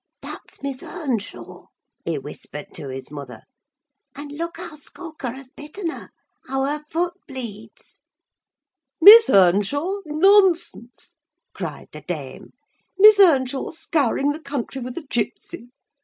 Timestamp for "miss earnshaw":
0.63-1.67, 8.99-9.97, 12.97-13.69